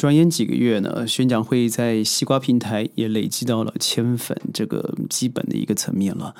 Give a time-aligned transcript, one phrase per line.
[0.00, 6.34] 转眼几个月呢，宣讲会在西瓜平台也累积到了千粉这个基本的一个层面了。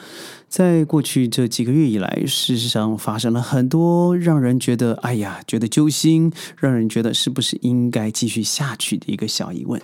[0.48, 9.78] 在过去这几个月以来，事实上发生了很多让人觉得哎呀，觉得揪心，让人觉得是不是应该继续下去的一个小疑问。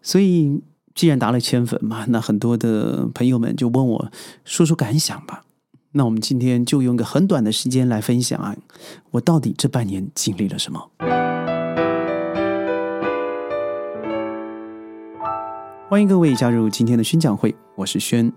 [0.00, 0.60] 所以，
[0.94, 4.12] 既然达了千粉嘛，那很多的朋友们就问我
[4.44, 5.42] 说说感想吧。
[5.90, 8.54] 那我们今天就用个很短的时间来分享啊，
[9.10, 11.17] 我到底这半年经历了什么。
[15.90, 18.30] 欢迎各位加入今天的宣讲会，我是轩。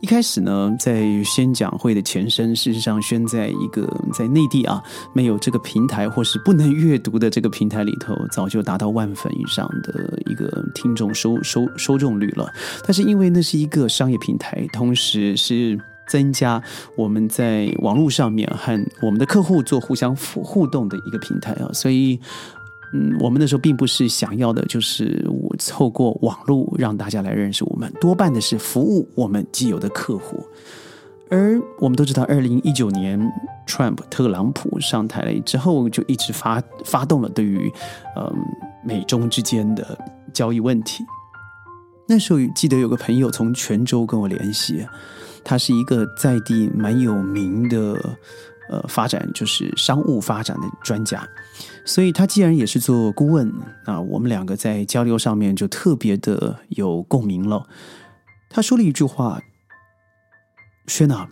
[0.00, 4.82] 一开始呢，在宣讲会的前身，事实上，宣在一个在内地啊，
[5.12, 12.50] 没有这个平台或是不能阅读的这个平台里头，早就达到万粉以上的一个听众收收收众率了。
[12.84, 16.62] 但是因为那是一个商业平台，同时是增加
[16.96, 22.18] 我们在网络上面和我们的客户做互相互互动的一个平台啊，所以。
[22.92, 30.42] 嗯，我们那时候并不是想要的，就是我透过网络让大家来认识我们，多半的是服务我们既有的客户。
[31.30, 33.20] 而我们都知道，二零一九年
[33.66, 37.70] Trump 特朗普上台之后，就一直发发动了对于
[38.16, 38.34] 嗯
[38.82, 39.98] 美中之间的
[40.32, 41.04] 交易问题。
[42.06, 44.86] 那时候记得有个朋友从泉州跟我联系，
[45.44, 48.02] 他是一个在地蛮有名的
[48.68, 51.26] 呃发展就是商务发展的专家。
[51.84, 53.52] 所以他既然也是做顾问，
[53.86, 57.66] 那我们两个在交流上面就特别的有共鸣了。
[58.50, 59.40] 他说了一句话
[60.86, 61.28] ：“薛娜，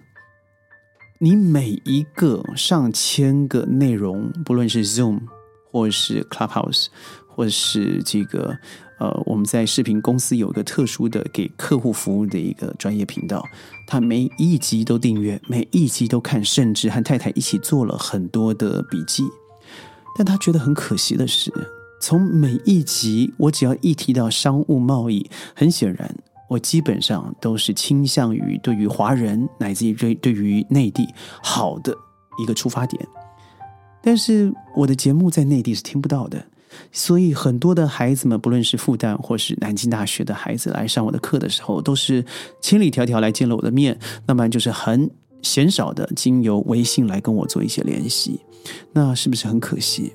[1.19, 5.21] 你每一个上千个内容，不论是 Zoom
[5.71, 6.87] 或是 Clubhouse，
[7.28, 8.59] 或是这个
[8.98, 13.44] 呃，我们在视频公司有一个特殊的给客户服务的一个专业频道，
[13.86, 19.25] 他每一集都订阅，每一集都看，甚至和太太一起做了很多的笔记。”
[20.16, 21.53] 但他觉得很可惜的是，
[22.00, 26.16] 从每一集我只要一提到商务贸易，很显然
[26.48, 31.06] 我基本上都是倾向于对于华人乃至于对对于内地
[31.42, 31.94] 好的
[32.38, 33.06] 一个出发点。
[34.03, 36.42] 但是我的节目在内地是听不到的，
[36.92, 42.25] 所以很多的孩子们，不论是复旦或是南京大学的孩子来上我的课的时候，都是
[42.60, 45.10] 千里迢迢来见了我的面，那么就是很
[45.42, 48.41] 鲜少的经由微信来跟我做一些联系。
[48.92, 50.12] 那是不是很可惜？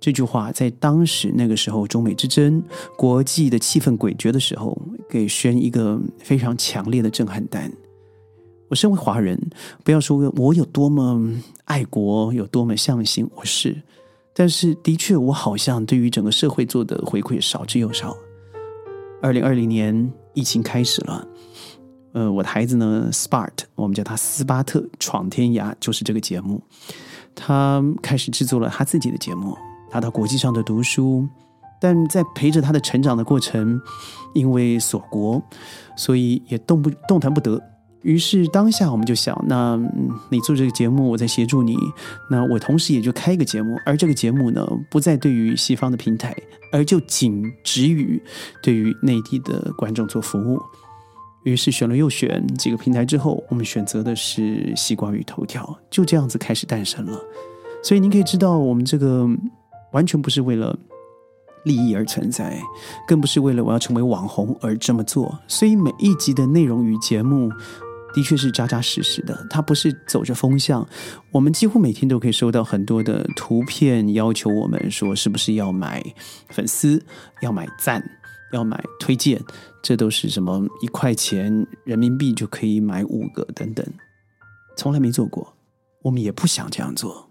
[0.00, 2.60] 这句话在当时那个时候，中美之争、
[2.96, 4.76] 国际的气氛诡谲的时候，
[5.08, 7.70] 给宣一个非常强烈的震撼弹。
[8.68, 9.38] 我身为华人，
[9.84, 11.30] 不要说我有多么
[11.66, 13.80] 爱国，有多么向心，我是，
[14.34, 18.16] 但是的确，我好像对于整个社会做的回馈少之又少。
[19.20, 21.26] 二零二零年疫情开始了。
[22.12, 26.62] 呃，我的孩子呢，Spart，我们叫他斯巴特闯天涯，就是这个节目。
[27.34, 29.56] 他开始制作了他自己的节目，
[29.90, 31.26] 他到国际上的读书，
[31.80, 33.80] 但在陪着他的成长的过程，
[34.34, 35.42] 因为锁国，
[35.96, 37.58] 所以也动不动弹不得。
[38.02, 39.80] 于是当下我们就想，那
[40.28, 41.76] 你做这个节目，我在协助你，
[42.30, 46.34] 那我同时也就开一个节目，而这个节目呢，不再对于西方的平台，
[46.72, 48.20] 而就仅止于
[48.62, 50.60] 对于内地的观众做服务。
[51.44, 57.18] 于是选了又选几个平台之后，我们选择的是西瓜与头条，就这样子开始诞生了。
[57.82, 59.28] 所以您可以知道，我们这个
[59.92, 60.76] 完全不是为了
[61.64, 62.56] 利益而存在，
[63.08, 65.36] 更不是为了我要成为网红而这么做。
[65.48, 67.50] 所以每一集的内容与节目
[68.14, 70.86] 的确是扎扎实实的，它不是走着风向。
[71.30, 76.02] 我们几乎每天都可以收到很多的图片，要求我们说是不是要买
[76.48, 77.04] 粉丝，
[77.40, 78.02] 要买赞。
[78.52, 79.40] 要买推荐，
[79.82, 83.82] 这都是什么一块钱人民币就可以买五个等等，
[84.76, 85.54] 从来没做过，
[86.02, 87.30] 我们也不想这样做，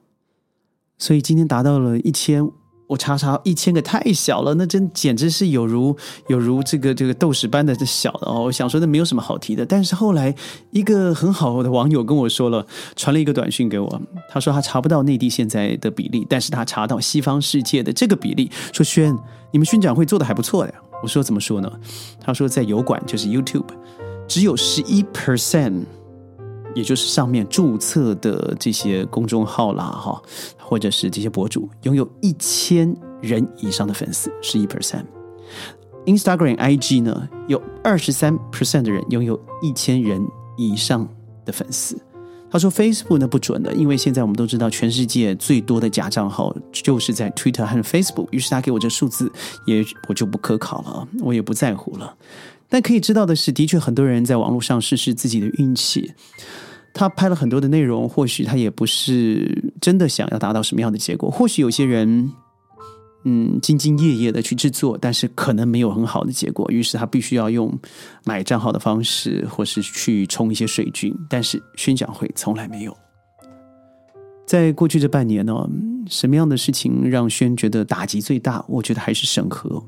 [0.97, 2.49] 所以今天达到了一千，
[2.91, 5.95] 我查查一千个太小了，那真简直是有如
[6.27, 10.35] 有如这个这个豆豉般的这小的哦，我想说那没有什么好提的，但是后来
[10.71, 19.17] 一个很好的网友跟我说了，传了一个短信给我，他说他查不到内地现在的比例，但是他查到西方世界的这个比例，说轩，
[19.51, 20.73] 你们宣讲会做的还不错呀。
[21.01, 21.71] 我说怎么说呢？
[22.19, 23.67] 他说在油管就是 YouTube，
[24.27, 25.85] 只有十一 percent，
[26.75, 30.21] 也就是上面注册的这些公众号啦，哈，
[30.57, 35.05] 或者是这些博主拥有一千人以上的粉丝，十一 percent。
[36.05, 40.19] Instagram、IG 呢，有二十三 percent 的人拥有一千人
[40.57, 41.07] 以上
[41.45, 41.95] 的粉丝。
[42.49, 48.27] 他说 Facebook 呢不准的，因为现在我们都知道，全世界最多的假账号就是在 Twitter 和 Facebook。
[48.31, 49.31] 于是他给我这数字，
[49.65, 52.13] 也我就不可考了，我也不在乎了。
[52.71, 56.13] 但可以知道的是，的确很多人在网络上试试自己的运气。
[56.93, 61.29] 他拍了很多的内容，或许他也不是真的想要达到什么样的结果。
[61.29, 62.31] 或许有些人，
[63.25, 67.77] 嗯兢兢业业的去制作，但是可能没有很好的结果，于是他必须要用
[68.23, 71.13] 买账号的方式，或是去冲一些水军。
[71.29, 72.95] 但是宣讲会从来没有。
[74.45, 75.69] 在过去这半年呢，
[76.07, 78.63] 什么样的事情让轩觉得打击最大？
[78.67, 79.83] 我觉得还是审核。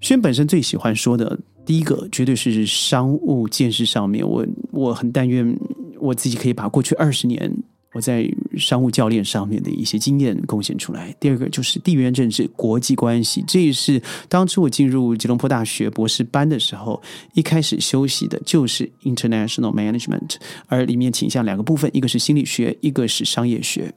[0.00, 5.56] 轩本身最喜欢说的第一个，绝对是商务见识上面，我我很但愿
[5.98, 7.52] 我自己可以把过去二十年。
[7.94, 8.28] 我在
[8.58, 11.14] 商务教练上面的一些经验贡献出来。
[11.20, 17.00] 第二个就是地缘政治、国际关系，这也是当初我进入吉隆坡大学博士班的时候，
[17.34, 23.94] 一开始修习的就是 International Management，而里面倾向两个部分，一个是心理学，一个是商业学。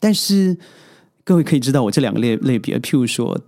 [0.00, 0.56] 但是
[1.24, 3.38] 各位可以知道，我这两个类类别，譬如说，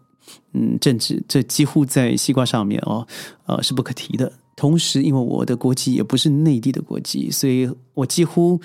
[0.52, 3.06] 嗯，政治，这几乎在西瓜上面哦，
[3.46, 4.32] 呃，是不可提的。
[4.56, 8.61] 同时，因为我的国籍也不是内地的国籍，所以我几乎。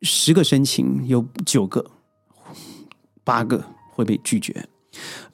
[0.00, 1.84] 十个申请有九个、
[3.24, 4.68] 八个会被拒绝，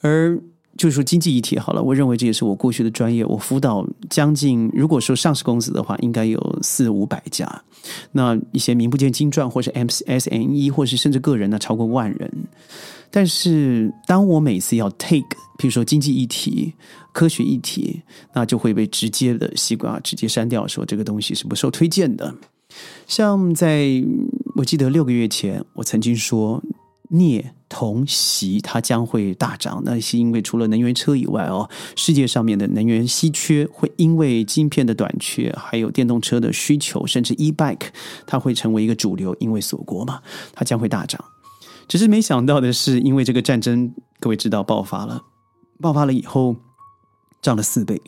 [0.00, 0.40] 而
[0.76, 3.24] 就是说经济议题好了，我认为这也是我过去的专业。
[3.24, 7.62] 我辅导将近，如果说上市公司的话，应该有四五百家。
[8.12, 12.30] 那一些名不见经传，或是 M S N E，或是甚至个人呢，超过万人。
[13.10, 16.74] 但是当我每次要 take，比如说经济议题、
[17.12, 22.34] 科学议题，那就会被直接的西瓜直接删掉，说这个东西是不受推荐的。
[23.06, 24.02] 像在
[24.56, 26.60] 我记得六个月前，我曾经说
[27.10, 37.88] 镍铜锡它将会大涨，那是因为除了能源车以外哦，世界上面的能源稀缺会因为晶片的短缺，还有电动车的需求，甚至 e bike
[38.28, 40.20] 它会成为一个主流，因为锁国嘛，
[40.52, 41.22] 它将会大涨。
[41.88, 45.22] 只是没想到的是，因为这个战争，各位知道爆发了，
[45.80, 46.54] 爆发了以后
[47.42, 48.00] 涨了四倍。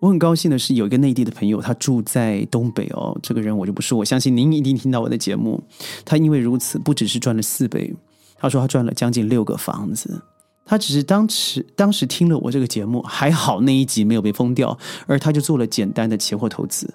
[0.00, 3.16] 我很高兴的是，有一个内地的朋友，他住在东北哦。
[3.22, 5.62] 这个人我就不说，我相信您一定听到我的节目。
[6.06, 7.94] 他因为如此，不只是赚了四倍，
[8.42, 10.20] 他说他赚了将近六个房子。
[10.64, 16.92] 他只是当时当时听了我这个节目，还好那一集没有被封掉，而他就做了简单的期货投资。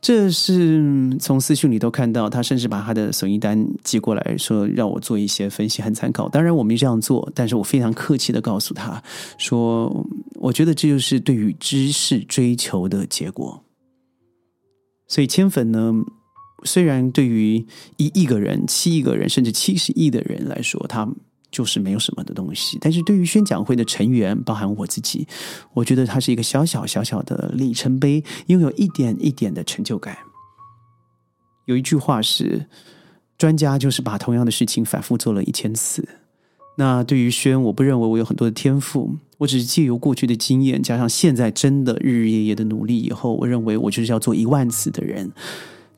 [0.00, 6.28] 这是从私讯里都看到，他甚至把他的损益单寄过来说，让我做一些分析和参考。
[6.28, 9.02] 当然我没这样做，但是我非常客气的告诉他
[9.38, 10.06] 说，
[10.36, 13.64] 我觉得这就是对于知识追求的结果。
[15.08, 15.92] 所以千粉呢，
[16.64, 17.66] 虽然对于
[17.96, 21.08] 一亿个人、七亿个人，甚至七十亿的人来说，他。
[21.50, 25.26] 就是没有什么的东西，但是对于宣讲会的成员，包含我自己，
[25.72, 30.18] 我觉得它是一个小小小小的里程碑，拥有一点一点的成就感。
[31.64, 32.66] 有一句话是，
[33.38, 36.06] 专家就是把同样的事情反复做了一千次。
[36.76, 45.32] 那对于宣，我不认为我有很多的天赋，我只是借由过去的经验，加上现在真的日日夜夜的努力以后，我认为我就是要做一万次的人，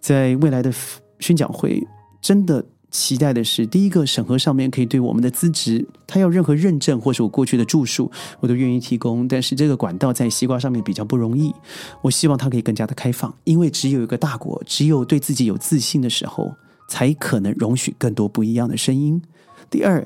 [0.00, 0.73] 在未来的
[1.19, 1.87] 宣讲会
[2.20, 2.64] 真的。
[2.93, 8.11] 期待的是，第一个审核上面可以对我们的资质，他要任何认证或是我过去的著述，
[8.41, 9.29] 我都愿意提供。
[9.29, 11.55] 但是这个管道在西瓜上面比较不容易，
[12.02, 16.52] 我希望它可以更加的开放，因为只有一个大国，只有对自己有自信的时候，
[16.88, 19.23] 才可能容许更多不一样的声音。
[19.70, 20.05] 第二。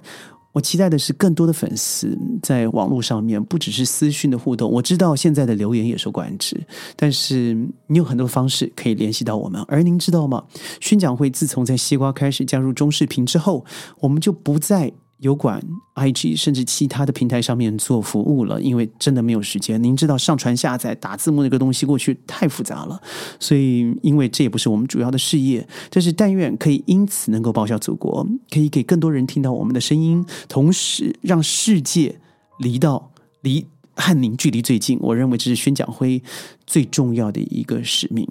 [0.54, 4.70] 我期待的是更多的粉丝在网络上面，不只是私讯的互动。
[4.70, 6.64] 我知道现在的留言也受管制，
[6.96, 7.54] 但是
[7.88, 9.60] 你有很多方式可以联系到我们。
[9.68, 10.44] 而您知道吗？
[10.80, 13.66] 宣讲会自从在西瓜开始加入中视频之后，
[13.98, 14.92] 我们就不再。
[15.24, 15.58] 有管
[15.94, 19.82] IG 甚至其他的平台上面做服务了，因为真的没有时间。
[19.82, 23.00] 您知道上传下载打字幕那个东西过去太复杂了，
[23.40, 32.20] 所以因为这也不是我们主要的事业，但是但愿可以因此能够报效祖国，可以给更多人听到我们的声音，同时让世界
[32.58, 33.10] 离到
[33.40, 34.98] 离和您距离最近。
[35.00, 36.22] 我认为这是宣讲会
[36.66, 38.28] 最重要的一个使命。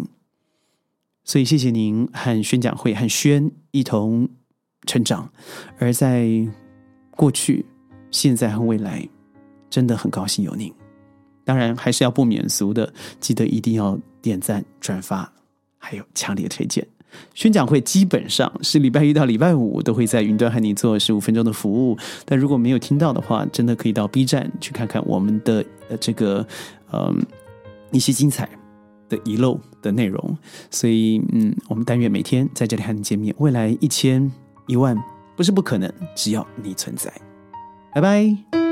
[1.24, 4.30] 所以谢谢您和宣讲会和宣一同
[4.86, 5.32] 成长，
[5.80, 6.48] 而在。
[7.16, 7.66] 过去、
[8.12, 9.08] 现在和未来，
[9.70, 10.74] 真的很高兴有您。
[11.46, 15.30] 当然，还是要不免俗的，记得一定要点赞、转发，
[15.78, 16.88] 还有强烈推荐。
[17.36, 21.98] 宣讲会基本上是礼拜一到礼拜五都会在云端和你做十五分钟的服务。
[22.26, 26.48] 但如果没有听到的话，真的可以到 B 站去看看我们的呃这个
[26.92, 27.16] 嗯
[27.92, 28.50] 一些精彩
[29.10, 30.38] 的遗漏的内容。
[30.72, 33.36] 所以嗯，我们但愿每天在这里和你见面。
[33.38, 34.32] 未来一千
[34.68, 34.98] 一万。
[35.36, 37.12] 不是不可能，只要你存在。
[37.94, 38.63] 拜拜。